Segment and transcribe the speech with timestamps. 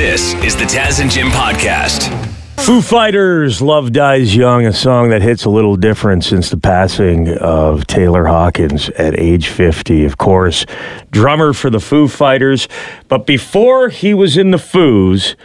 [0.00, 2.08] This is the Taz and Jim podcast.
[2.56, 7.28] Foo Fighters, Love Dies Young, a song that hits a little different since the passing
[7.36, 10.06] of Taylor Hawkins at age 50.
[10.06, 10.64] Of course,
[11.10, 12.66] drummer for the Foo Fighters.
[13.08, 15.36] But before he was in the Foos,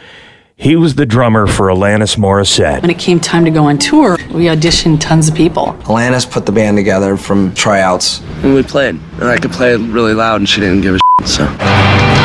[0.56, 2.82] he was the drummer for Alanis Morissette.
[2.82, 5.74] When it came time to go on tour, we auditioned tons of people.
[5.82, 8.22] Alanis put the band together from tryouts.
[8.42, 11.28] And we played, and I could play really loud, and she didn't give a shit,
[11.28, 12.25] so.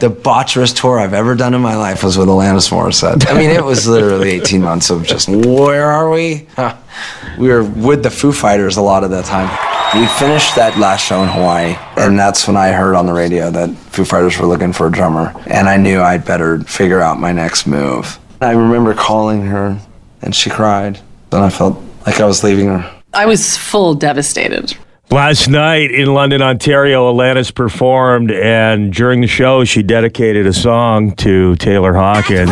[0.00, 3.28] Debaucherous tour I've ever done in my life was with Alanis Morissette.
[3.28, 6.46] I mean, it was literally 18 months of just, where are we?
[6.56, 6.76] Huh.
[7.38, 9.48] We were with the Foo Fighters a lot of that time.
[9.98, 13.50] We finished that last show in Hawaii, and that's when I heard on the radio
[13.50, 17.18] that Foo Fighters were looking for a drummer, and I knew I'd better figure out
[17.18, 18.18] my next move.
[18.40, 19.80] I remember calling her,
[20.20, 21.00] and she cried.
[21.30, 23.02] Then I felt like I was leaving her.
[23.14, 24.76] I was full devastated.
[25.10, 31.12] Last night in London, Ontario, Alanis performed, and during the show, she dedicated a song
[31.12, 32.50] to Taylor Hawkins.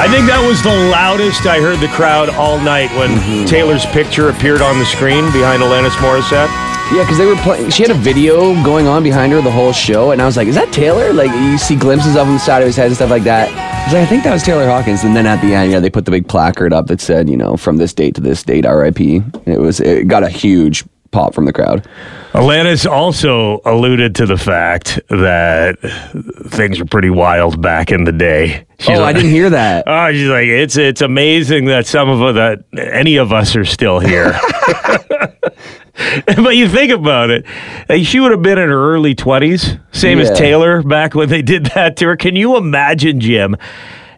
[0.00, 3.44] I think that was the loudest I heard the crowd all night when mm-hmm.
[3.44, 6.48] Taylor's picture appeared on the screen behind Alanis Morissette.
[6.96, 7.68] Yeah, because they were playing.
[7.68, 10.48] She had a video going on behind her the whole show, and I was like,
[10.48, 12.86] "Is that Taylor?" Like you see glimpses of him on the side of his head
[12.86, 13.71] and stuff like that.
[13.82, 15.80] I was like, "I think that was Taylor Hawkins." And then at the end, yeah,
[15.80, 18.42] they put the big placard up that said, you know, from this date to this
[18.44, 19.22] date, R.I.P.
[19.44, 21.86] It was it got a huge pop from the crowd.
[22.32, 25.78] Alanis also alluded to the fact that
[26.48, 28.66] things were pretty wild back in the day.
[28.78, 29.84] She's oh, I didn't hear that.
[29.92, 33.64] Oh, she's like, it's it's amazing that some of us, that any of us are
[33.64, 34.32] still here.
[36.26, 37.44] but you think about it,
[37.88, 41.42] like, she would have been in her early twenties, same as Taylor back when they
[41.42, 42.16] did that to her.
[42.16, 43.56] Can you imagine, Jim?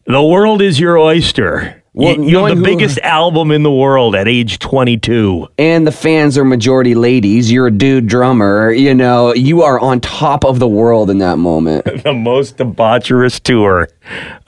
[0.07, 1.84] The world is your oyster.
[1.97, 5.47] Well, you, you have the who- biggest album in the world at age 22.
[5.59, 7.53] and the fans are majority ladies.
[7.53, 8.73] You're a dude drummer.
[8.73, 11.85] You know, you are on top of the world in that moment.
[12.05, 13.89] The most debaucherous tour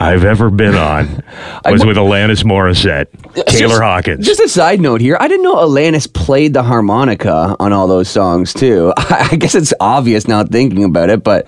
[0.01, 1.23] I've ever been on
[1.65, 3.07] was with Alanis Morissette,
[3.47, 4.27] Taylor Just- Hawkins.
[4.27, 5.17] Just a side note here.
[5.21, 8.93] I didn't know Alanis played the harmonica on all those songs too.
[8.97, 11.47] I guess it's obvious now thinking about it, but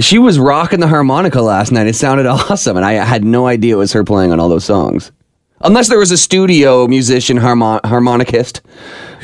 [0.00, 1.86] she was rocking the harmonica last night.
[1.86, 4.64] It sounded awesome, and I had no idea it was her playing on all those
[4.64, 5.12] songs.
[5.60, 8.60] Unless there was a studio musician harmon- harmonicist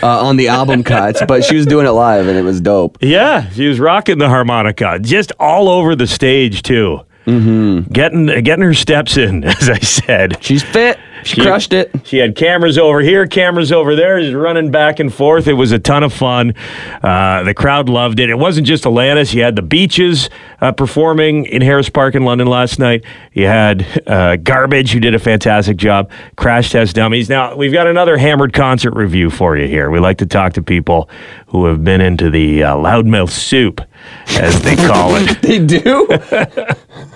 [0.02, 2.98] uh, on the album cuts, but she was doing it live, and it was dope.
[3.00, 7.00] Yeah, she was rocking the harmonica just all over the stage too.
[7.26, 7.92] Mm-hmm.
[7.92, 10.42] Getting getting her steps in, as I said.
[10.42, 10.98] She's fit.
[11.24, 11.90] She She- crushed it.
[12.04, 15.46] She had cameras over here, cameras over there, just running back and forth.
[15.48, 16.54] It was a ton of fun.
[17.02, 18.28] Uh, the crowd loved it.
[18.30, 19.32] It wasn't just Alanis.
[19.34, 20.28] You had the Beaches
[20.60, 23.04] uh, performing in Harris Park in London last night.
[23.32, 26.10] You had uh, Garbage, who did a fantastic job.
[26.36, 27.28] Crash Test Dummies.
[27.28, 29.90] Now, we've got another hammered concert review for you here.
[29.90, 31.08] We like to talk to people
[31.48, 33.80] who have been into the uh, loudmouth soup,
[34.28, 35.38] as they call it.
[35.44, 36.08] They do.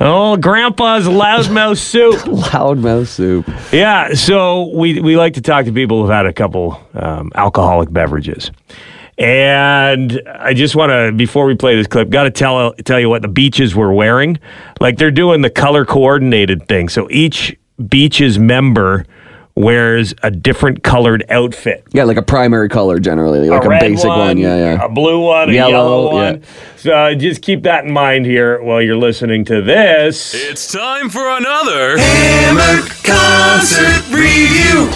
[0.00, 2.14] oh, Grandpa's loudmouth soup.
[2.24, 3.48] Loudmouth soup.
[3.72, 7.92] Yeah, so we we like to talk to people who've had a couple um, alcoholic
[7.92, 8.50] beverages,
[9.16, 13.08] and I just want to before we play this clip, got to tell tell you
[13.08, 14.38] what the beaches were wearing.
[14.80, 17.56] Like they're doing the color coordinated thing, so each
[17.88, 19.06] beaches member
[19.58, 21.84] wears a different colored outfit.
[21.92, 24.38] Yeah, like a primary color generally, like a, red basic one.
[24.38, 24.84] Yeah, yeah.
[24.84, 26.30] A blue one, a Yellow, yellow, yeah.
[26.32, 26.42] one.
[26.76, 30.32] So uh, just keep that in mind here while you're listening to this.
[30.34, 34.88] It's time for another Hammered Concert Review.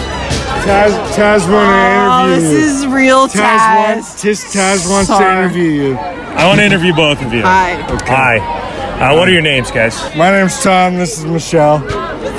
[0.62, 2.64] Taz, Taz want Oh, to interview this you.
[2.78, 3.94] is real Taz, Taz.
[3.96, 5.96] wants, Tis- Taz wants to interview you.
[5.96, 7.42] I want to interview both of you.
[7.42, 7.74] Hi,
[8.06, 8.38] Hi.
[9.10, 9.98] Uh, what are your names, guys?
[10.14, 10.94] My name's Tom.
[10.96, 11.80] This is Michelle.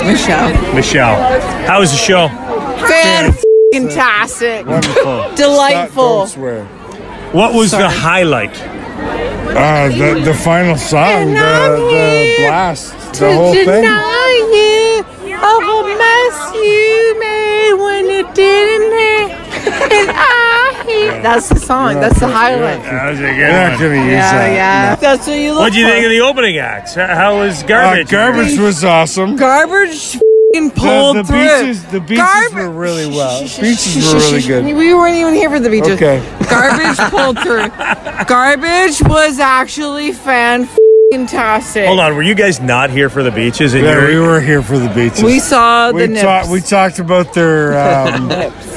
[0.05, 0.73] Michelle.
[0.75, 1.15] Michelle.
[1.67, 2.29] How was the show?
[3.73, 4.65] Fantastic.
[4.65, 5.35] Wonderful.
[5.35, 6.27] Delightful.
[6.27, 6.65] Stop, don't swear.
[7.33, 8.55] What was the highlight?
[8.61, 13.65] Uh, the, the final song, the, the blast, the to whole thing.
[13.65, 15.03] deny you
[15.35, 19.42] of a mess you made when you didn't have.
[19.93, 21.21] And I hate.
[21.21, 21.99] That's the song.
[21.99, 22.81] That's the highlight.
[22.83, 24.53] That was a good You're not going Yeah, that.
[24.53, 24.95] yeah.
[24.95, 25.91] That's what you look What'd you for.
[25.91, 26.95] think of the opening acts?
[26.95, 28.09] How- How was Uh, garbage?
[28.09, 29.35] garbage was awesome.
[29.35, 31.37] Garbage f***ing pulled the through.
[31.37, 33.45] beaches- the beaches Garb- were really well.
[33.45, 34.65] Shh, shh, Beaches were really good.
[34.65, 35.91] We weren't even here for the beaches.
[36.01, 36.21] Okay.
[36.49, 37.69] Garbage pulled through.
[38.27, 40.65] Garbage was actually fan
[41.17, 41.85] fantastic.
[41.85, 43.73] Hold on, were you guys not here for the beaches?
[43.73, 45.21] Yeah, you're- we were here for the beaches.
[45.23, 46.21] We saw the we, nips.
[46.21, 48.29] talked- we talked about their um,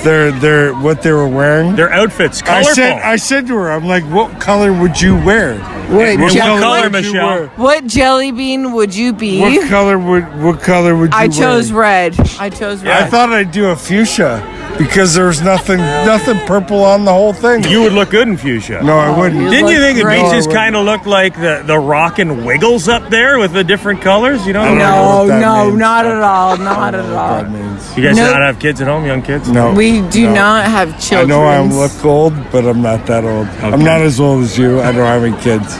[0.04, 1.76] their their what they were wearing.
[1.76, 5.58] Their outfits, I said I said to her, I'm like, what color would you wear?
[5.86, 7.26] What, What jelly- color, would you Michelle?
[7.26, 7.46] wear?
[7.56, 9.40] what jelly bean would you be?
[9.40, 11.30] What color would what color would you I wear?
[11.38, 12.14] chose red.
[12.38, 13.02] I chose red.
[13.02, 14.42] I thought I'd do a fuchsia
[14.78, 17.64] because there's nothing nothing purple on the whole thing.
[17.64, 18.82] You would look good in fuchsia.
[18.82, 19.40] no, I wouldn't.
[19.42, 20.22] you Didn't you think the great.
[20.22, 23.64] beaches No, kind of looked like the, the rock and wiggles up there with the
[23.64, 24.46] different colors?
[24.46, 24.64] You know?
[24.64, 25.38] don't know no,
[25.70, 26.56] no, not at all.
[26.56, 27.65] Not at all.
[27.76, 27.96] That means.
[27.96, 28.26] You guys No.
[28.26, 29.48] do not have kids at home, young kids?
[29.48, 30.34] No, We do no.
[30.34, 31.00] not have children.
[31.00, 31.28] I children.
[31.28, 33.48] know I look old, but I'm not that old.
[33.62, 34.80] I'm not as old as you.
[34.80, 35.76] I don't have any kids.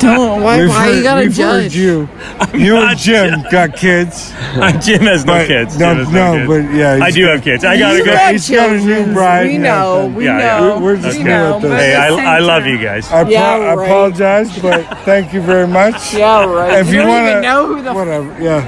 [0.00, 0.42] Don't.
[0.42, 1.76] Why, We've why you gotta we've heard judge?
[1.76, 2.08] you.
[2.54, 4.30] You and not Jim got kids.
[4.84, 5.78] Jim has no But- kids.
[5.78, 6.48] no, Jim has no, kids.
[6.48, 7.64] but yeah, I do got- have kids.
[7.64, 8.14] I got a You good.
[8.14, 9.96] got he's got a new bride We know.
[9.98, 10.14] everything.
[10.16, 10.58] We Yeah, yeah.
[10.60, 10.62] know.
[10.78, 11.60] We're- we're just we new know.
[11.60, 11.72] this.
[11.72, 13.10] Hey, I, I love you guys.
[13.10, 13.86] I, pro- Yeah, I right.
[13.86, 16.14] apologize, but thank you very much.
[16.14, 16.78] Yeah, right.
[16.80, 18.62] If you, you, wanna, know who the whatever, yeah.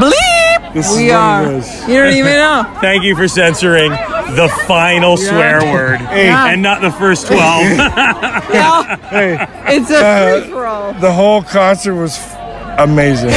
[0.00, 0.33] bleep
[0.74, 1.46] This we what are.
[1.52, 1.88] it is.
[1.88, 2.76] You don't even know.
[2.80, 6.46] Thank you for censoring the final swear word Yeah.
[6.48, 7.40] and not the first 12.
[8.54, 10.92] Yeah, Hey, it's a Uh, free for all.
[10.94, 13.30] the whole concert was f- amazing.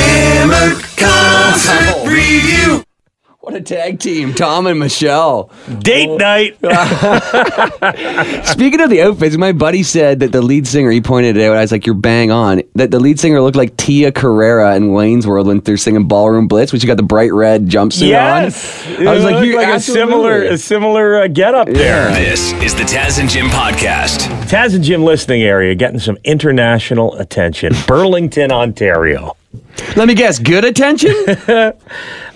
[3.48, 5.50] What a tag team, Tom and Michelle.
[5.80, 6.58] Date night.
[8.46, 11.56] Speaking of the outfits, my buddy said that the lead singer, he pointed it out,
[11.56, 14.92] I was like, you're bang on, that the lead singer looked like Tia Carrere in
[14.92, 18.86] Wayne's World when they're singing Ballroom Blitz, when she got the bright red jumpsuit yes.
[18.86, 19.08] on.
[19.08, 22.12] I was It like, you're like a similar, a similar uh, get up there.
[22.12, 24.28] This is the Taz and Jim podcast.
[24.50, 27.72] Taz and Jim listening area getting some international attention.
[27.88, 29.38] Burlington, Ontario.
[29.96, 31.14] Let me guess, good attention?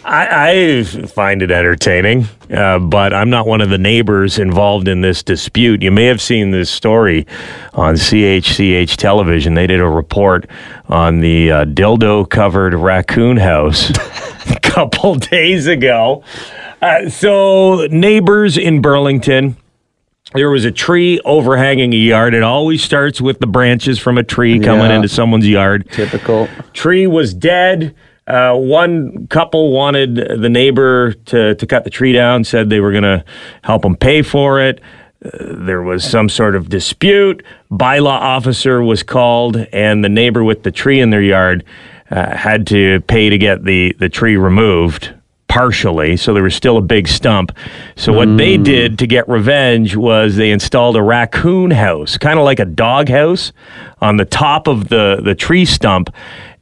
[0.03, 5.01] I, I find it entertaining, uh, but I'm not one of the neighbors involved in
[5.01, 5.83] this dispute.
[5.83, 7.27] You may have seen this story
[7.73, 9.53] on CHCH television.
[9.53, 10.49] They did a report
[10.89, 13.91] on the uh, dildo covered raccoon house
[14.49, 16.23] a couple days ago.
[16.81, 19.55] Uh, so, neighbors in Burlington.
[20.33, 22.33] There was a tree overhanging a yard.
[22.33, 24.95] It always starts with the branches from a tree coming Yeah.
[24.95, 25.87] into someone's yard.
[25.91, 26.47] Typical.
[26.73, 27.93] Tree was dead.
[28.27, 32.91] Uh, one couple wanted the neighbor to, to cut the tree down, said they were
[32.91, 33.23] going to
[33.63, 34.79] help them pay for it.
[35.23, 37.43] Uh, there was some sort of dispute.
[37.71, 41.65] Bylaw officer was called, and the neighbor with the tree in their yard
[42.11, 45.13] uh, had to pay to get the, the tree removed
[45.51, 47.51] partially, so there was still a big stump.
[47.97, 52.45] So what they did to get revenge was they installed a raccoon house, kind of
[52.45, 53.51] like a dog house,
[53.99, 56.09] on the top of the the tree stump,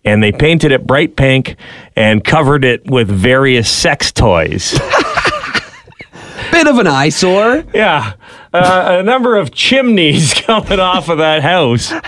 [0.10, 1.56] and they painted it bright pink
[1.96, 4.72] and covered it with various sex toys.
[6.52, 7.64] Bit of an eyesore.
[7.76, 8.14] yeah,
[8.52, 11.94] uh, a number of chimneys coming off of that house.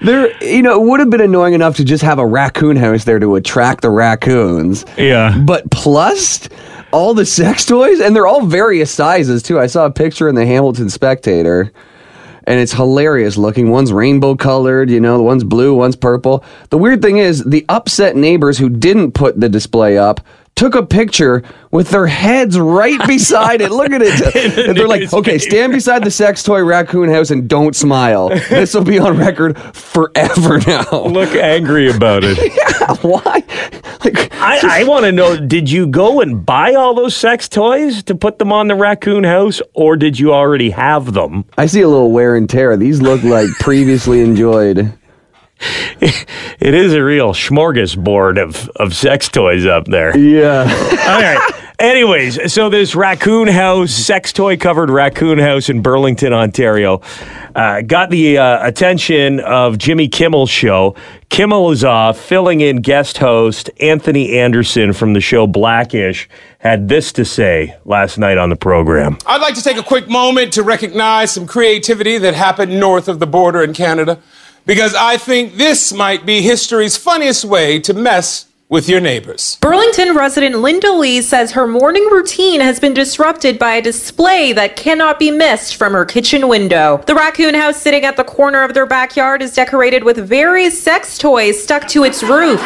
[0.00, 3.02] There, you know, it would have been annoying enough to just have a raccoon house
[3.02, 4.84] there to attract the raccoons.
[4.96, 5.36] Yeah.
[5.44, 6.48] But plus
[6.92, 9.58] all the sex toys, and they're all various sizes too.
[9.58, 11.72] I saw a picture in the Hamilton Spectator,
[12.48, 13.70] and it's hilarious looking.
[13.70, 16.42] One's rainbow colored, you know, one's blue, one's purple.
[16.70, 20.20] The weird thing is, the upset neighbors who didn't put the display up
[20.56, 23.70] took a picture with their heads right beside it.
[23.70, 24.58] Look at it.
[24.68, 28.30] and they're like, okay, stand beside the sex toy raccoon house and don't smile.
[28.30, 31.04] This will be on record forever now.
[31.06, 32.38] Look angry about it.
[32.56, 33.44] yeah, Why?
[34.04, 38.04] Like, I, I want to know did you go and buy all those sex toys
[38.04, 41.44] to put them on the raccoon house, or did you already have them?
[41.56, 42.76] I see a little wear and tear.
[42.76, 44.92] These look like previously enjoyed.
[46.00, 50.16] It is a real smorgasbord of, of sex toys up there.
[50.16, 50.60] Yeah.
[50.60, 51.50] All right.
[51.80, 57.00] Anyways, so this raccoon house, sex toy covered raccoon house in Burlington, Ontario,
[57.54, 60.96] uh, got the uh, attention of Jimmy Kimmel's show.
[61.28, 67.12] Kimmel is uh, filling in guest host Anthony Anderson from the show Blackish had this
[67.12, 69.16] to say last night on the program.
[69.24, 73.20] I'd like to take a quick moment to recognize some creativity that happened north of
[73.20, 74.18] the border in Canada,
[74.66, 79.56] because I think this might be history's funniest way to mess with your neighbors.
[79.62, 84.76] Burlington resident Linda Lee says her morning routine has been disrupted by a display that
[84.76, 87.02] cannot be missed from her kitchen window.
[87.06, 91.16] The raccoon house sitting at the corner of their backyard is decorated with various sex
[91.16, 92.60] toys stuck to its roof.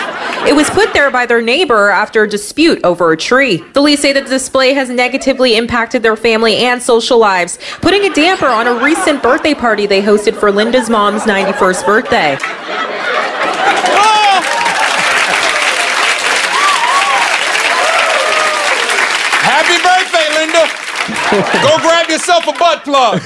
[0.45, 3.63] It was put there by their neighbor after a dispute over a tree.
[3.73, 8.03] The Lees say that the display has negatively impacted their family and social lives, putting
[8.11, 12.37] a damper on a recent birthday party they hosted for Linda's mom's 91st birthday.
[13.95, 14.43] Oh,
[19.45, 21.22] Happy birthday, Linda!
[21.33, 23.23] Go grab yourself a butt plug.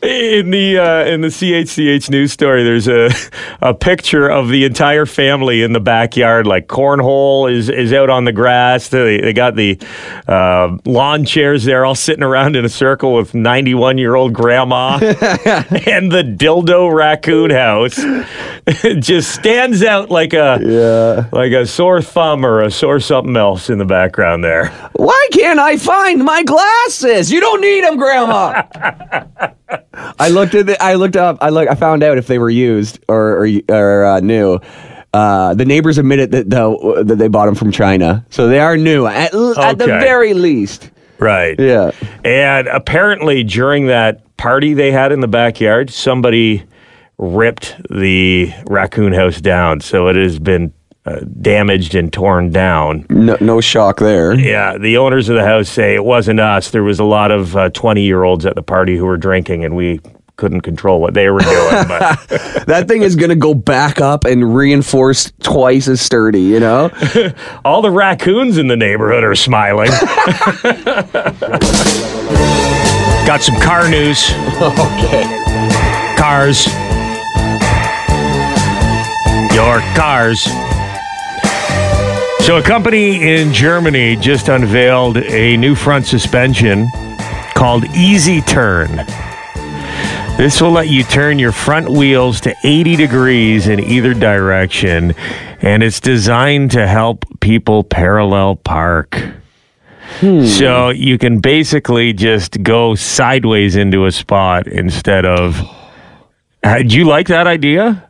[0.00, 3.10] In the uh, in the CHCH news story, there's a
[3.60, 6.46] a picture of the entire family in the backyard.
[6.46, 8.88] Like cornhole is is out on the grass.
[8.88, 9.76] They, they got the
[10.28, 14.98] uh, lawn chairs there, all sitting around in a circle with 91 year old grandma,
[15.02, 17.98] and the dildo raccoon house
[18.68, 21.28] It just stands out like a Yeah.
[21.36, 24.68] like a sore thumb or a sore something else in the background there.
[24.92, 26.87] Why can't I find my glasses?
[27.30, 28.62] You don't need them, Grandma.
[30.18, 31.38] I looked at the, I looked up.
[31.40, 31.68] I look.
[31.68, 34.58] I found out if they were used or or, or uh, new.
[35.14, 38.76] Uh, the neighbors admitted that the, that they bought them from China, so they are
[38.76, 40.90] new at, l- at the very least.
[41.18, 41.58] Right.
[41.58, 41.92] Yeah.
[42.24, 46.62] And apparently, during that party they had in the backyard, somebody
[47.16, 49.80] ripped the raccoon house down.
[49.80, 50.72] So it has been
[51.08, 53.06] uh, damaged and torn down.
[53.08, 54.34] No, no shock there.
[54.34, 56.70] Yeah, the owners of the house say it wasn't us.
[56.70, 59.74] There was a lot of 20 year olds at the party who were drinking, and
[59.76, 60.00] we
[60.36, 61.54] couldn't control what they were doing.
[61.88, 66.42] But That thing is gonna go back up and reinforce twice as sturdy.
[66.42, 66.90] You know.
[67.64, 69.90] all the raccoons in the neighborhood are smiling.
[73.26, 74.30] Got some car news.
[74.60, 75.24] okay.
[76.16, 76.66] Cars.
[79.54, 80.46] Your cars.
[82.48, 86.88] So, a company in Germany just unveiled a new front suspension
[87.54, 88.96] called Easy Turn.
[90.38, 95.14] This will let you turn your front wheels to 80 degrees in either direction,
[95.60, 99.22] and it's designed to help people parallel park.
[100.46, 105.60] So you can basically just go sideways into a spot instead of.
[106.64, 108.07] Uh, Do you like that idea?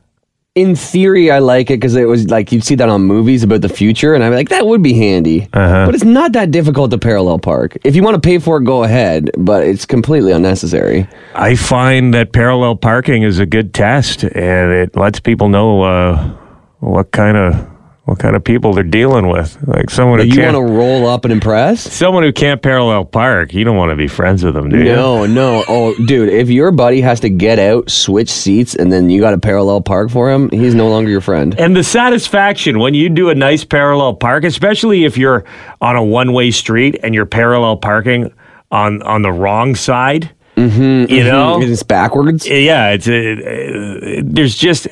[0.59, 3.61] In theory, I like it because it was like you'd see that on movies about
[3.61, 5.49] the future, and I'm like, that would be handy.
[5.53, 5.87] Uh-huh.
[5.87, 7.79] But it's not that difficult to parallel park.
[7.85, 11.07] If you want to pay for it, go ahead, but it's completely unnecessary.
[11.35, 16.37] I find that parallel parking is a good test, and it lets people know uh,
[16.81, 17.78] what kind of
[18.09, 19.59] what kind of people they're dealing with.
[19.69, 21.81] Like someone who you can't, want to roll up and impress?
[21.93, 23.53] someone who can't parallel park.
[23.53, 24.85] You don't want to be friends with them, do you?
[24.85, 25.63] No, no.
[25.69, 29.33] Oh, dude, if your buddy has to get out, switch seats, and then you got
[29.33, 31.55] to parallel park for him, he's no longer your friend.
[31.61, 35.45] And the satisfaction when you do a nice parallel park, especially if you're
[35.83, 38.33] on a one-way street and you're parallel parking
[38.71, 42.45] on on the wrong side, Mm-hmm, you know, it's backwards.
[42.49, 44.89] yeah, it's uh, there's just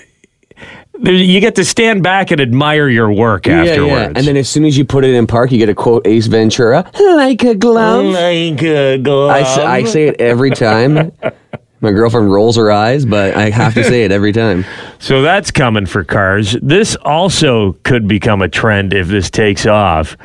[1.03, 4.13] you get to stand back and admire your work afterwards.
[4.17, 6.27] And then as soon as you put it in park, you get to quote Ace
[6.27, 8.07] Ventura, like a glove.
[8.07, 9.31] like a glove.
[9.31, 11.13] I, s- I say it every time.
[11.83, 14.65] My girlfriend rolls her eyes, but I have to say it every time.
[14.99, 16.57] So that's coming for cars.
[16.63, 20.17] This also could become a trend if this takes off.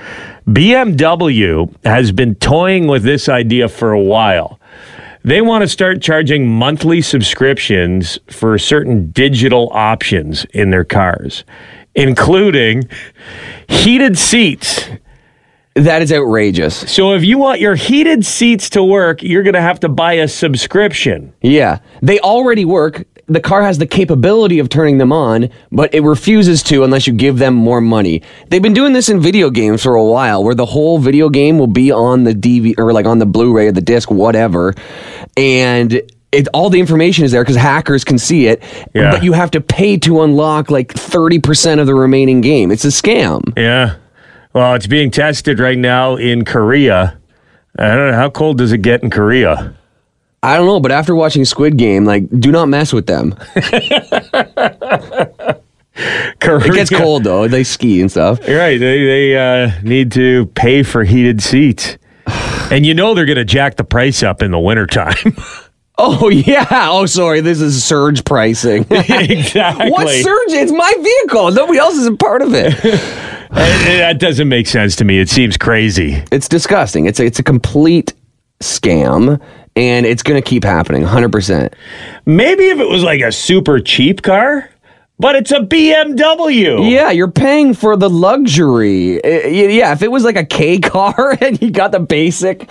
[0.48, 4.61] BMW has been toying with this idea for a while.
[5.24, 11.44] They want to start charging monthly subscriptions for certain digital options in their cars,
[11.94, 12.90] including
[13.68, 14.90] heated seats.
[15.76, 16.92] That is outrageous.
[16.92, 20.14] So if you want your heated seats to work, you're going to have to buy
[20.14, 21.34] a subscription.
[21.42, 23.06] Yeah, they already work.
[23.32, 27.14] The car has the capability of turning them on, but it refuses to unless you
[27.14, 28.22] give them more money.
[28.50, 31.58] They've been doing this in video games for a while, where the whole video game
[31.58, 34.74] will be on the DV or like on the Blu-ray or the disc, whatever,
[35.38, 36.02] and.
[36.34, 38.64] It, all the information is there because hackers can see it,
[38.96, 39.12] Yeah.
[39.12, 42.72] but you have to pay to unlock like 30% of the remaining game.
[42.72, 43.42] It's a scam.
[43.58, 43.96] Yeah.
[44.54, 47.18] Well, it's being tested right now in Korea.
[47.78, 48.14] I don't know.
[48.14, 49.76] How cold does it get in Korea?
[50.44, 53.36] I don't know, but after watching Squid Game, like, do not mess with them.
[56.40, 56.62] Korea.
[56.66, 57.48] It gets cold though.
[57.48, 58.40] They ski and stuff.
[58.48, 58.80] You're right.
[58.80, 61.98] They, they uh, need to pay for heated seats.
[62.72, 65.36] And you know they're going to jack the price up in the wintertime.
[65.98, 66.66] Oh yeah.
[66.90, 67.42] Oh sorry.
[67.42, 68.88] This is surge pricing.
[68.90, 69.92] exactly.
[69.92, 70.52] what surge?
[70.52, 71.52] It's my vehicle.
[71.52, 72.74] Nobody else is a part of it.
[72.84, 75.20] And that doesn't make sense to me.
[75.20, 76.24] It seems crazy.
[76.32, 77.06] it's disgusting.
[77.06, 78.14] It's a, it's a complete
[78.62, 79.40] scam,
[79.76, 81.04] and it's going to keep happening.
[81.04, 81.74] Hundred percent.
[82.26, 84.70] Maybe if it was like a super cheap car,
[85.20, 86.90] but it's a BMW.
[86.92, 89.24] Yeah, you're paying for the luxury.
[89.24, 92.70] Uh, Yeah, if it was like a K car and you got the basic.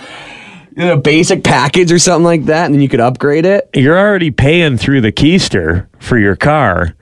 [0.76, 3.68] The basic package or something like that, and then you could upgrade it.
[3.74, 6.94] You're already paying through the keister for your car,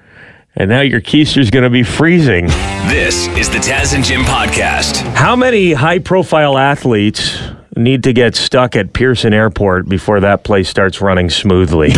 [0.57, 2.47] and now your keister's going to be freezing.
[2.89, 5.03] This is the Taz and Jim podcast.
[5.15, 7.39] How many high profile athletes
[7.79, 11.93] need to get stuck at Pearson Airport before that place starts running smoothly?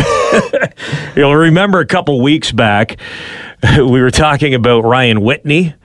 [1.15, 2.97] You'll remember a couple weeks back,
[3.77, 5.75] we were talking about Ryan Whitney,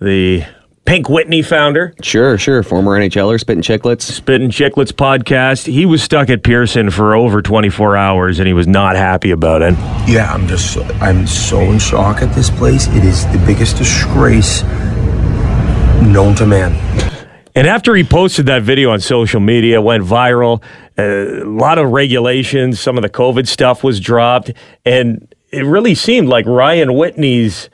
[0.00, 0.44] the
[0.84, 1.94] Pink Whitney founder.
[2.02, 2.62] Sure, sure.
[2.62, 4.02] Former NHLer, Spitting Chicklets.
[4.02, 5.66] Spitting Chicklets podcast.
[5.66, 9.62] He was stuck at Pearson for over 24 hours and he was not happy about
[9.62, 9.72] it.
[10.06, 12.86] Yeah, I'm just, I'm so in shock at this place.
[12.88, 14.62] It is the biggest disgrace
[16.02, 17.13] known to man.
[17.54, 20.62] And after he posted that video on social media, went viral.
[20.98, 24.52] Uh, a lot of regulations, some of the COVID stuff was dropped,
[24.84, 27.70] and it really seemed like Ryan Whitney's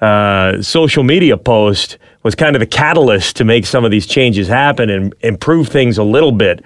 [0.00, 4.48] uh, social media post was kind of the catalyst to make some of these changes
[4.48, 6.62] happen and improve things a little bit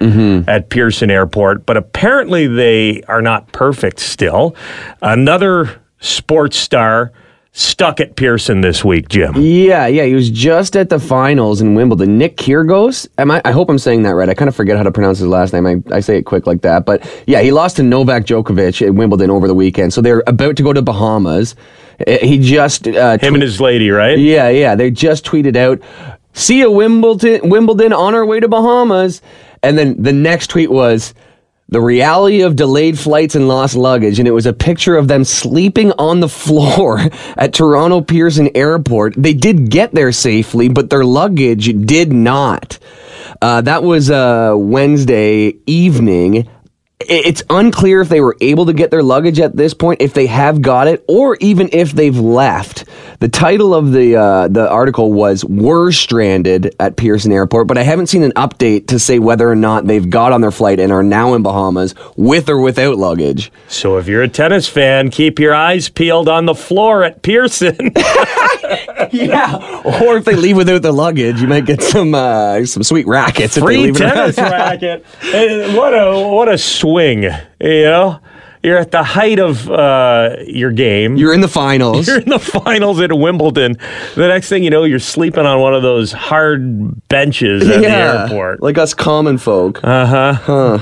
[0.48, 1.64] at Pearson Airport.
[1.66, 4.54] But apparently, they are not perfect still.
[5.02, 7.12] Another sports star
[7.58, 9.34] stuck at Pearson this week, Jim.
[9.36, 10.04] Yeah, yeah.
[10.04, 12.16] He was just at the finals in Wimbledon.
[12.16, 13.08] Nick Kyrgios.
[13.18, 13.42] Am I?
[13.44, 14.28] I hope I'm saying that right.
[14.28, 15.66] I kind of forget how to pronounce his last name.
[15.66, 16.86] I, I say it quick like that.
[16.86, 19.92] But yeah, he lost to Novak Djokovic at Wimbledon over the weekend.
[19.92, 21.56] So they're about to go to Bahamas.
[22.06, 24.18] Uh, He just uh, Him and his lady, right?
[24.18, 24.74] Yeah, yeah.
[24.74, 25.80] They just tweeted out,
[26.32, 29.20] "See you Wimbledon, Wimbledon on our way to Bahamas."
[29.64, 31.12] And then the next tweet was
[31.70, 35.22] the reality of delayed flights and lost luggage, and it was a picture of them
[35.24, 36.98] sleeping on the floor
[37.36, 39.14] at Toronto Pearson Airport.
[39.16, 42.78] They did get there safely, but their luggage did not.
[43.42, 46.48] Uh, that was uh, Wednesday evening.
[47.00, 50.26] It's unclear if they were able to get their luggage at this point, if they
[50.26, 52.84] have got it, or even if they've left.
[53.20, 57.82] The title of the uh, the article was "Were stranded at Pearson Airport," but I
[57.82, 60.92] haven't seen an update to say whether or not they've got on their flight and
[60.92, 63.50] are now in Bahamas with or without luggage.
[63.66, 67.76] So if you're a tennis fan, keep your eyes peeled on the floor at Pearson.
[69.10, 73.08] yeah, or if they leave without the luggage, you might get some uh, some sweet
[73.08, 73.56] rackets.
[73.56, 75.04] if they Free leave tennis racket.
[75.74, 78.20] What a what a swing, you know?
[78.68, 81.16] You're at the height of uh, your game.
[81.16, 82.06] You're in the finals.
[82.06, 83.78] You're in the finals at Wimbledon.
[84.14, 87.88] The next thing you know, you're sleeping on one of those hard benches at the
[87.88, 88.60] airport.
[88.60, 89.82] like us common folk.
[89.82, 90.32] Uh huh.
[90.34, 90.78] Huh.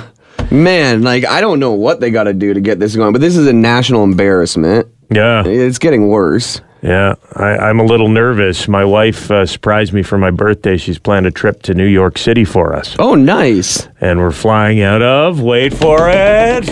[0.51, 3.21] Man, like I don't know what they got to do to get this going, but
[3.21, 4.89] this is a national embarrassment.
[5.09, 5.45] Yeah.
[5.47, 6.61] It's getting worse.
[6.83, 8.67] Yeah, I, I'm a little nervous.
[8.67, 10.77] My wife uh, surprised me for my birthday.
[10.77, 12.97] She's planned a trip to New York City for us.
[12.99, 13.89] Oh, nice.
[14.01, 16.65] And we're flying out of, wait for it,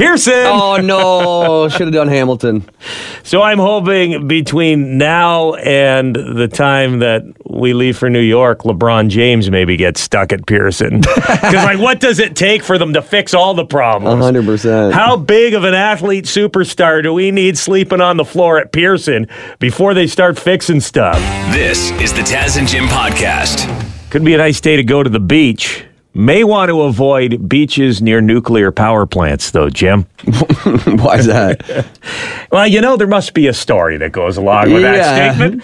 [0.00, 0.46] Pearson.
[0.46, 2.68] Oh no, should have done Hamilton.
[3.22, 9.10] So I'm hoping between now and the time that we leave for New York, LeBron
[9.10, 11.02] James maybe gets stuck at Pearson.
[11.50, 14.22] Because, like, what does it take for them to fix all the problems?
[14.22, 14.94] hundred percent.
[14.94, 19.26] How big of an athlete superstar do we need sleeping on the floor at Pearson
[19.58, 21.16] before they start fixing stuff?
[21.52, 23.68] This is the Taz and Jim podcast.
[24.10, 25.84] Could be a nice day to go to the beach.
[26.12, 30.02] May want to avoid beaches near nuclear power plants, though, Jim.
[30.24, 31.86] Why is that?
[32.50, 34.96] Well, you know, there must be a story that goes along with Yeah.
[34.96, 35.62] that statement.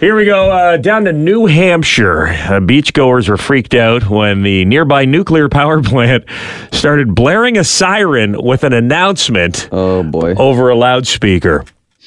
[0.00, 0.50] Here we go.
[0.50, 2.28] Uh, down to New Hampshire.
[2.28, 6.24] Uh, beachgoers were freaked out when the nearby nuclear power plant
[6.72, 10.34] started blaring a siren with an announcement oh, boy.
[10.36, 11.56] over a loudspeaker.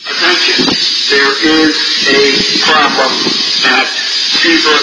[0.10, 0.66] Attention,
[1.12, 1.78] there is
[2.10, 3.12] a problem
[3.70, 4.82] at Seabrook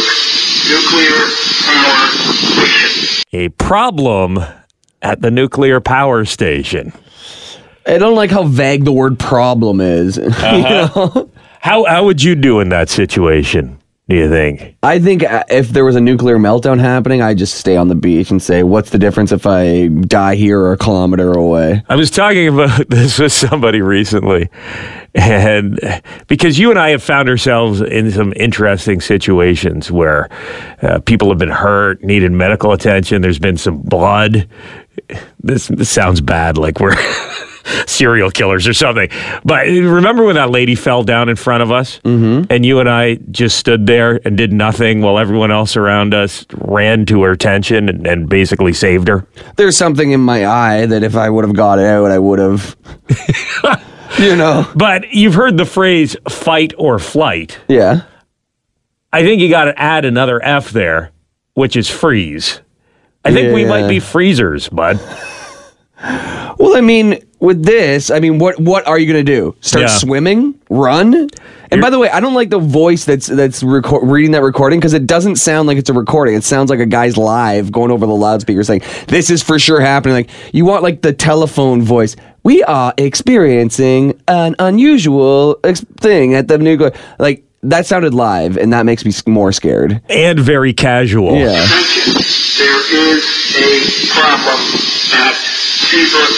[0.68, 1.20] Nuclear
[1.66, 3.24] Power Station.
[3.32, 4.38] A problem
[5.02, 6.92] at the nuclear power station.
[7.86, 10.18] I don't like how vague the word problem is.
[10.18, 10.90] Uh-huh.
[10.96, 11.30] know?
[11.60, 14.76] How, how would you do in that situation, do you think?
[14.82, 17.94] I think uh, if there was a nuclear meltdown happening, I'd just stay on the
[17.94, 21.96] beach and say, "What's the difference if I die here or a kilometer away?" I
[21.96, 24.50] was talking about this with somebody recently,
[25.14, 25.80] and
[26.26, 30.28] because you and I have found ourselves in some interesting situations where
[30.82, 33.22] uh, people have been hurt, needed medical attention.
[33.22, 34.46] There's been some blood.
[35.40, 36.94] This, this sounds bad, like we're
[37.86, 39.08] serial killers or something.
[39.44, 42.50] But remember when that lady fell down in front of us, mm-hmm.
[42.50, 46.46] and you and I just stood there and did nothing while everyone else around us
[46.54, 49.26] ran to her attention and, and basically saved her.
[49.56, 52.38] There's something in my eye that if I would have got it out, I would
[52.38, 52.76] have.
[54.18, 54.70] you know.
[54.74, 57.58] But you've heard the phrase fight or flight.
[57.68, 58.02] Yeah.
[59.12, 61.12] I think you got to add another F there,
[61.54, 62.60] which is freeze.
[63.24, 65.00] I think we might be freezers, bud.
[66.58, 69.54] Well, I mean, with this, I mean, what what are you going to do?
[69.60, 69.88] Start Yeah.
[69.88, 70.54] swimming?
[70.70, 71.28] Run?
[71.70, 74.78] And by the way, I don't like the voice that's that's reco- reading that recording
[74.78, 76.34] because it doesn't sound like it's a recording.
[76.34, 79.80] It sounds like a guy's live going over the loudspeaker saying, "This is for sure
[79.80, 82.14] happening." Like you want like the telephone voice.
[82.44, 86.92] We are experiencing an unusual ex- thing at the nuclear.
[87.18, 90.00] Like that sounded live, and that makes me s- more scared.
[90.08, 91.34] And very casual.
[91.36, 91.64] Yeah.
[91.64, 92.12] Attention,
[92.58, 92.80] there
[93.10, 93.24] is
[93.56, 94.60] a problem
[95.14, 96.36] at Seabrook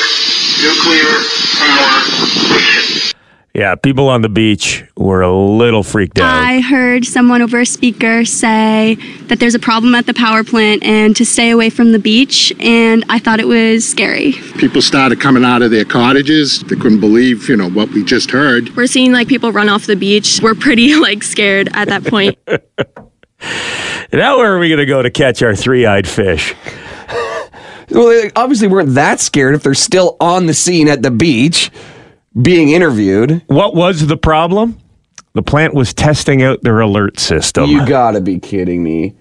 [0.63, 1.13] Nuclear
[1.59, 3.13] Power Station.
[3.53, 6.27] Yeah, people on the beach were a little freaked out.
[6.27, 8.97] I heard someone over a speaker say
[9.29, 12.53] that there's a problem at the power plant and to stay away from the beach,
[12.59, 14.33] and I thought it was scary.
[14.59, 16.61] People started coming out of their cottages.
[16.61, 18.75] They couldn't believe, you know, what we just heard.
[18.77, 20.41] We're seeing like people run off the beach.
[20.43, 22.39] We're pretty like scared at that point.
[24.13, 26.55] now where are we going to go to catch our three-eyed fish?
[27.91, 31.71] Well, they obviously weren't that scared if they're still on the scene at the beach
[32.41, 33.43] being interviewed.
[33.47, 34.79] What was the problem?
[35.35, 37.71] The plant was testing out their alert system.
[37.71, 39.15] You gotta be kidding me.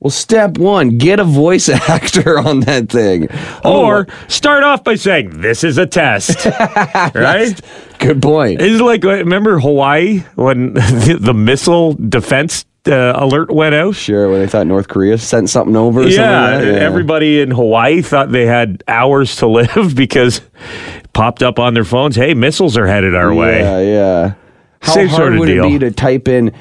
[0.00, 3.28] Well, step one, get a voice actor on that thing.
[3.64, 6.44] Oh, or start off by saying, This is a test.
[7.14, 7.58] right?
[7.98, 8.60] Good point.
[8.60, 13.94] It's like, uh, remember Hawaii when the, the missile defense uh, alert went out?
[13.94, 16.00] Sure, when they thought North Korea sent something over.
[16.00, 16.82] Or Yeah, something like that?
[16.82, 21.84] everybody in Hawaii thought they had hours to live because it popped up on their
[21.84, 22.16] phones.
[22.16, 23.60] Hey, missiles are headed our way.
[23.60, 24.34] Yeah, yeah.
[24.80, 25.64] How Same hard sort of would deal.
[25.64, 26.52] it be to type in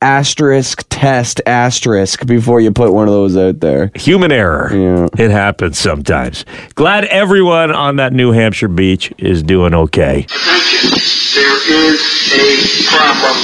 [0.00, 3.90] asterisk test asterisk before you put one of those out there?
[3.94, 4.70] Human error.
[4.74, 5.06] Yeah.
[5.24, 6.44] It happens sometimes.
[6.74, 10.24] Glad everyone on that New Hampshire beach is doing okay.
[10.24, 10.90] Attention.
[11.34, 12.00] There is
[12.34, 13.36] a problem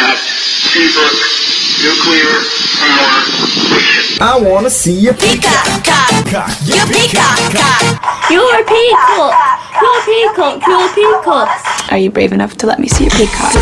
[0.00, 1.12] at Seabrook
[1.78, 2.34] Nuclear
[2.74, 4.18] Power Station.
[4.20, 8.30] I wanna see you peacock, cock, cock, you peacock, cock.
[8.30, 9.32] You're peacock.
[9.80, 10.66] You're peacock.
[10.66, 11.92] You're peacock.
[11.92, 13.52] Are you brave enough to let me see your peacock?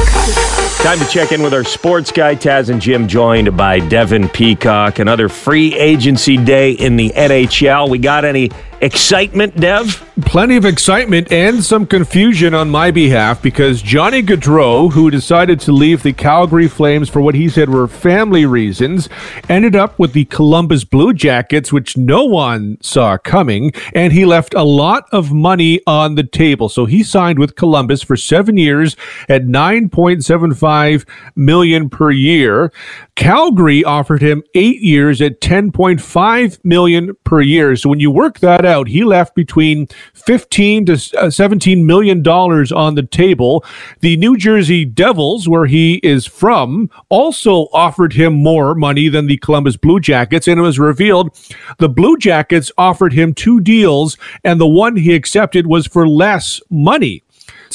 [0.78, 4.98] Time to check in with our sports guy, Taz and Jim, joined by Devin Peacock.
[4.98, 7.88] Another free agency day in the NHL.
[7.90, 8.50] We got any
[8.86, 10.02] excitement, Dev?
[10.22, 15.72] Plenty of excitement and some confusion on my behalf because Johnny Gaudreau, who decided to
[15.72, 19.08] leave the Calgary Flames for what he said were family reasons,
[19.48, 24.54] ended up with the Columbus Blue Jackets, which no one saw coming, and he left
[24.54, 26.68] a lot of money on the table.
[26.68, 28.96] So he signed with Columbus for seven years
[29.28, 32.72] at 9.75 million per year.
[33.16, 37.74] Calgary offered him eight years at 10.5 million per year.
[37.74, 42.70] So when you work that out, he left between 15 to uh, 17 million dollars
[42.70, 43.64] on the table.
[44.00, 49.38] The New Jersey Devils, where he is from, also offered him more money than the
[49.38, 51.30] Columbus Blue Jackets, and it was revealed
[51.78, 56.60] the Blue Jackets offered him two deals, and the one he accepted was for less
[56.70, 57.22] money.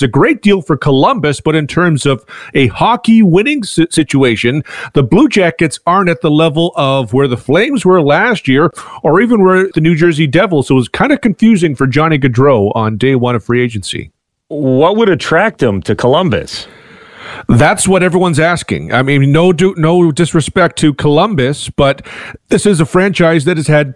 [0.01, 5.03] It's a great deal for Columbus, but in terms of a hockey winning situation, the
[5.03, 8.71] Blue Jackets aren't at the level of where the Flames were last year
[9.03, 10.69] or even where the New Jersey Devils.
[10.69, 14.11] So it was kind of confusing for Johnny Gaudreau on day one of free agency.
[14.47, 16.67] What would attract him to Columbus?
[17.47, 18.91] That's what everyone's asking.
[18.91, 22.03] I mean, no, do, no disrespect to Columbus, but
[22.47, 23.93] this is a franchise that has had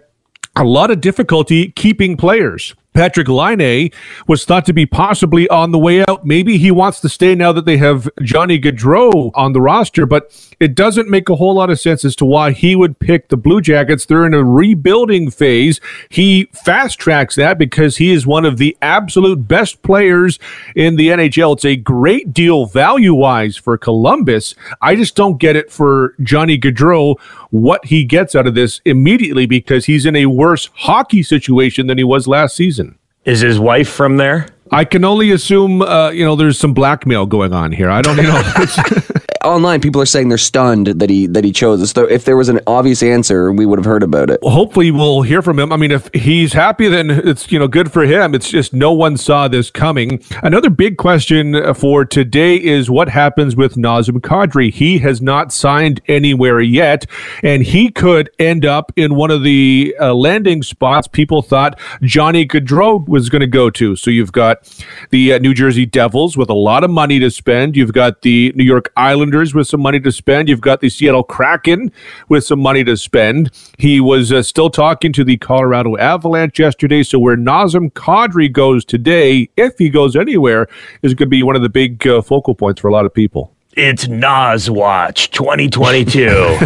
[0.54, 2.76] a lot of difficulty keeping players.
[2.96, 3.90] Patrik Laine
[4.26, 6.24] was thought to be possibly on the way out.
[6.24, 10.32] Maybe he wants to stay now that they have Johnny Gaudreau on the roster, but
[10.60, 13.36] it doesn't make a whole lot of sense as to why he would pick the
[13.36, 14.06] Blue Jackets.
[14.06, 15.78] They're in a rebuilding phase.
[16.08, 20.38] He fast tracks that because he is one of the absolute best players
[20.74, 21.56] in the NHL.
[21.56, 24.54] It's a great deal value wise for Columbus.
[24.80, 29.46] I just don't get it for Johnny Gaudreau what he gets out of this immediately
[29.46, 32.85] because he's in a worse hockey situation than he was last season.
[33.26, 34.46] Is his wife from there?
[34.70, 37.90] I can only assume, uh, you know, there's some blackmail going on here.
[37.90, 38.42] I don't, you know.
[39.46, 41.92] Online, people are saying they're stunned that he that he chose this.
[41.92, 44.40] So if there was an obvious answer, we would have heard about it.
[44.42, 45.72] hopefully we'll hear from him.
[45.72, 48.34] I mean, if he's happy, then it's you know good for him.
[48.34, 50.20] It's just no one saw this coming.
[50.42, 54.72] Another big question for today is what happens with Nazem Kadri.
[54.72, 57.06] He has not signed anywhere yet,
[57.44, 62.48] and he could end up in one of the uh, landing spots people thought Johnny
[62.48, 63.94] Gaudreau was going to go to.
[63.94, 64.68] So you've got
[65.10, 67.76] the uh, New Jersey Devils with a lot of money to spend.
[67.76, 70.48] You've got the New York Islanders with some money to spend.
[70.48, 71.92] You've got the Seattle Kraken
[72.28, 73.50] with some money to spend.
[73.78, 77.02] He was uh, still talking to the Colorado Avalanche yesterday.
[77.02, 80.68] So where Nazem Kadri goes today, if he goes anywhere,
[81.02, 83.14] is going to be one of the big uh, focal points for a lot of
[83.14, 83.52] people.
[83.76, 86.56] It's Nas Watch 2022.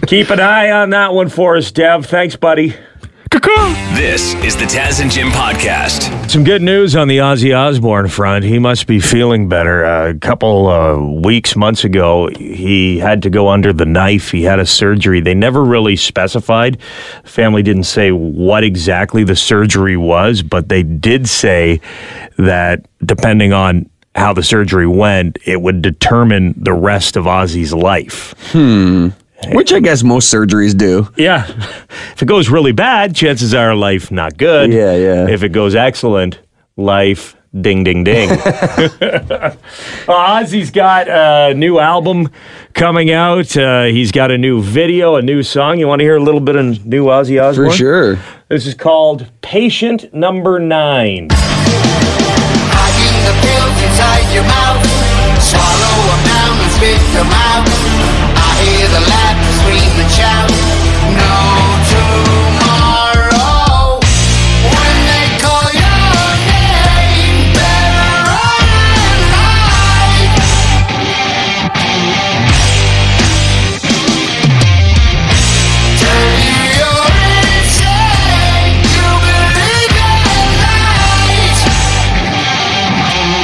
[0.06, 2.06] Keep an eye on that one for us, Dev.
[2.06, 2.74] Thanks, buddy.
[3.30, 6.30] This is the Taz and Jim podcast.
[6.30, 8.42] Some good news on the Ozzy Osbourne front.
[8.42, 9.84] He must be feeling better.
[9.84, 14.30] a couple uh, weeks, months ago, he had to go under the knife.
[14.30, 15.20] He had a surgery.
[15.20, 16.80] They never really specified.
[17.24, 21.82] Family didn't say what exactly the surgery was, but they did say
[22.38, 28.34] that depending on how the surgery went, it would determine the rest of Ozzy's life.
[28.52, 29.08] Hmm.
[29.52, 31.08] Which I guess most surgeries do.
[31.16, 31.46] Yeah.
[32.12, 34.72] If it goes really bad, chances are life not good.
[34.72, 35.28] Yeah, yeah.
[35.28, 36.40] If it goes excellent,
[36.76, 38.30] life Ding, ding, ding.
[38.40, 39.56] uh,
[40.06, 42.28] Ozzy's got a new album
[42.74, 43.56] coming out.
[43.56, 45.78] Uh, he's got a new video, a new song.
[45.78, 47.70] You want to hear a little bit of new Ozzy Osbourne?
[47.70, 48.18] For sure.
[48.48, 51.28] This is called Patient Number Nine.
[52.70, 54.84] Hiding the pills inside your mouth.
[55.40, 57.77] Swallow them down and spit them out.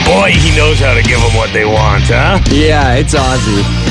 [0.06, 2.38] Boy, he knows how to give them what they want, huh?
[2.50, 3.83] Yeah, it's Ozzy.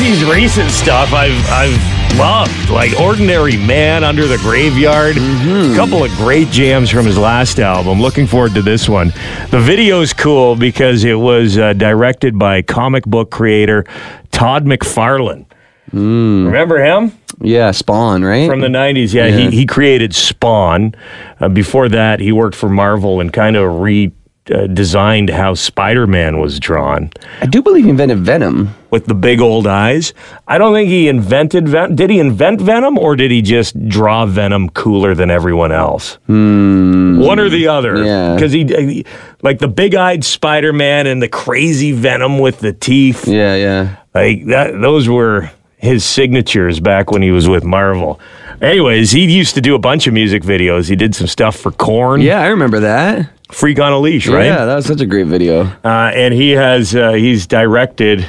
[0.00, 5.18] Ozzy's recent stuff I've I've loved, like Ordinary Man, Under the Graveyard.
[5.18, 8.00] A couple of great jams from his last album.
[8.00, 9.08] Looking forward to this one.
[9.50, 13.84] The video's cool because it was uh, directed by comic book creator
[14.32, 15.44] Todd McFarlane.
[15.92, 17.12] Remember him?
[17.42, 18.48] Yeah, Spawn, right?
[18.48, 19.12] From the 90s.
[19.12, 19.50] Yeah, Yeah.
[19.50, 20.94] He, he created Spawn.
[21.38, 24.12] Uh, before that, he worked for Marvel and kind of re
[24.50, 27.10] uh, designed how Spider Man was drawn.
[27.40, 28.74] I do believe he invented Venom.
[28.90, 30.12] With the big old eyes.
[30.48, 31.94] I don't think he invented Venom.
[31.94, 36.18] Did he invent Venom or did he just draw Venom cooler than everyone else?
[36.26, 37.98] One or the other.
[37.98, 38.04] Hmm.
[38.04, 38.34] Yeah.
[38.34, 39.04] Because he,
[39.42, 43.28] like the big eyed Spider Man and the crazy Venom with the teeth.
[43.28, 43.96] Yeah, yeah.
[44.12, 48.20] Like that, those were his signatures back when he was with Marvel.
[48.60, 50.88] Anyways, he used to do a bunch of music videos.
[50.88, 52.20] He did some stuff for Korn.
[52.20, 53.30] Yeah, I remember that.
[53.52, 54.46] Freak on a Leash, right?
[54.46, 55.64] Yeah, that was such a great video.
[55.84, 58.26] Uh, and he has uh, he's directed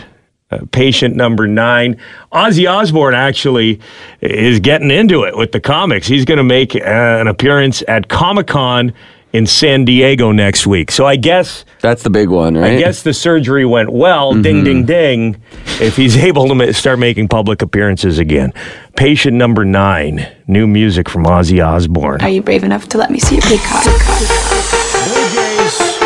[0.51, 1.97] uh, Patient Number Nine.
[2.31, 3.79] Ozzy Osbourne actually
[4.21, 6.07] is getting into it with the comics.
[6.07, 8.93] He's going to make uh, an appearance at Comic Con
[9.33, 10.91] in San Diego next week.
[10.91, 12.73] So I guess That's the big one, right?
[12.73, 14.33] I guess the surgery went well.
[14.33, 15.41] Ding, ding, ding.
[15.79, 18.53] If he's able to ma- start making public appearances again.
[18.97, 22.19] Patient number nine, new music from Ozzy Osbourne.
[22.21, 23.85] Are you brave enough to let me see your peacock?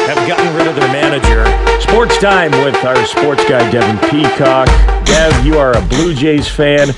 [0.05, 1.45] Have gotten rid of their manager.
[1.81, 4.67] Sports time with our sports guy, Devin Peacock.
[5.05, 6.89] Dev, you are a Blue Jays fan.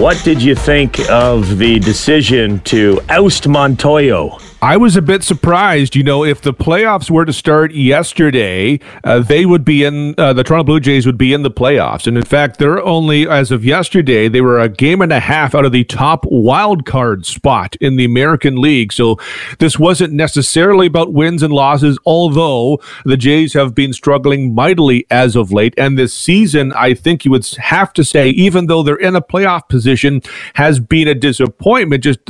[0.00, 4.42] What did you think of the decision to oust Montoyo?
[4.62, 5.96] I was a bit surprised.
[5.96, 10.32] You know, if the playoffs were to start yesterday, uh, they would be in, uh,
[10.32, 12.06] the Toronto Blue Jays would be in the playoffs.
[12.06, 15.52] And in fact, they're only, as of yesterday, they were a game and a half
[15.52, 18.92] out of the top wild card spot in the American League.
[18.92, 19.18] So
[19.58, 25.34] this wasn't necessarily about wins and losses, although the Jays have been struggling mightily as
[25.34, 25.74] of late.
[25.76, 29.22] And this season, I think you would have to say, even though they're in a
[29.22, 29.81] playoff position,
[30.54, 32.20] has been a disappointment just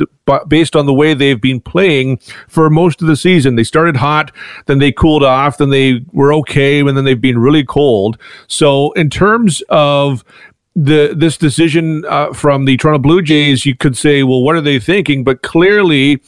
[0.47, 3.55] based on the way they've been playing for most of the season.
[3.55, 4.31] They started hot,
[4.65, 8.17] then they cooled off, then they were okay, and then they've been really cold.
[8.47, 10.23] So, in terms of
[10.75, 14.61] the this decision uh, from the Toronto Blue Jays, you could say, well, what are
[14.61, 15.23] they thinking?
[15.23, 16.21] But clearly,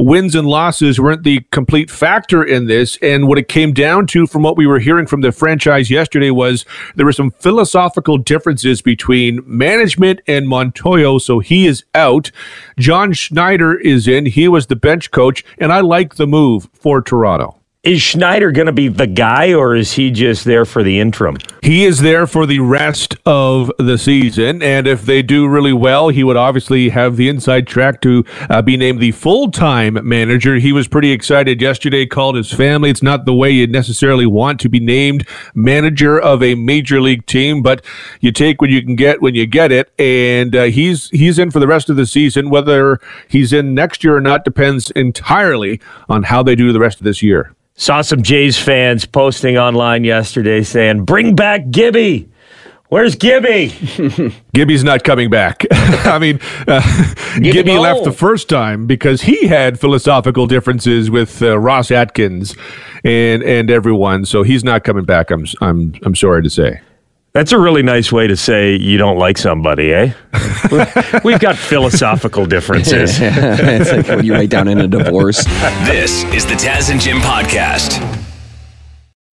[0.00, 2.96] wins and losses weren't the complete factor in this.
[3.02, 6.30] And what it came down to, from what we were hearing from the franchise yesterday,
[6.30, 6.64] was
[6.96, 11.20] there were some philosophical differences between management and Montoyo.
[11.20, 12.30] So he is out.
[12.78, 14.26] John Schneider is in.
[14.26, 17.59] He was the bench coach, and I like the move for Toronto.
[17.82, 21.38] Is Schneider going to be the guy, or is he just there for the interim?
[21.62, 26.10] He is there for the rest of the season, and if they do really well,
[26.10, 30.56] he would obviously have the inside track to uh, be named the full-time manager.
[30.56, 32.04] He was pretty excited yesterday.
[32.04, 32.90] Called his family.
[32.90, 37.24] It's not the way you necessarily want to be named manager of a major league
[37.24, 37.82] team, but
[38.20, 39.90] you take what you can get when you get it.
[39.98, 42.50] And uh, he's he's in for the rest of the season.
[42.50, 46.98] Whether he's in next year or not depends entirely on how they do the rest
[47.00, 47.54] of this year.
[47.80, 52.28] Saw some Jays fans posting online yesterday saying, "Bring back Gibby."
[52.90, 53.72] Where's Gibby?
[54.52, 55.64] Gibby's not coming back.
[55.70, 56.82] I mean, uh,
[57.40, 62.54] Gibby left the first time because he had philosophical differences with uh, Ross Atkins
[63.02, 65.30] and and everyone, so he's not coming back.
[65.30, 66.82] I'm I'm I'm sorry to say.
[67.32, 70.12] That's a really nice way to say you don't like somebody, eh?
[71.24, 73.18] We've got philosophical differences.
[73.20, 75.44] it's like when you write down in a divorce.
[75.84, 78.19] This is the Taz and Jim podcast.